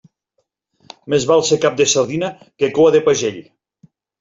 Més 1.15 1.27
val 1.33 1.43
ser 1.51 1.59
cap 1.67 1.77
de 1.83 1.87
sardina 1.93 2.33
que 2.63 2.73
coa 2.81 2.97
de 2.99 3.05
pagell. 3.11 3.41